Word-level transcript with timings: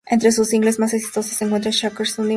Entre 0.07 0.31
sus 0.31 0.47
singles 0.47 0.79
más 0.79 0.93
exitosos, 0.95 1.27
se 1.31 1.45
encuentran 1.45 1.71
"Shaker 1.73 2.07
Song" 2.07 2.25
y 2.25 2.29
"Morning 2.29 2.29
Dance". 2.29 2.29